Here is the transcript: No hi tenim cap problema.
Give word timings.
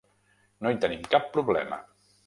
No 0.65 0.71
hi 0.71 0.79
tenim 0.87 1.07
cap 1.13 1.31
problema. 1.37 1.83